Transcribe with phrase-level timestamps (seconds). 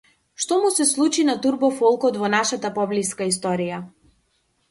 [0.43, 3.83] Што му се случи на турбо-фолкот во нашата поблиска историја?